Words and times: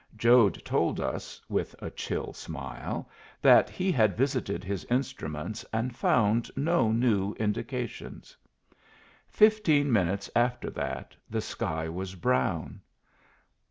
Jode 0.17 0.65
told 0.65 0.99
us, 0.99 1.39
with 1.47 1.75
a 1.79 1.91
chill 1.91 2.33
smile, 2.33 3.07
that 3.39 3.69
he 3.69 3.91
had 3.91 4.17
visited 4.17 4.63
his 4.63 4.83
instruments 4.85 5.63
and 5.71 5.95
found 5.95 6.49
no 6.57 6.91
new 6.91 7.33
indications. 7.33 8.35
Fifteen 9.29 9.91
minutes 9.91 10.27
after 10.35 10.71
that 10.71 11.15
the 11.29 11.39
sky 11.39 11.87
was 11.87 12.15
brown. 12.15 12.81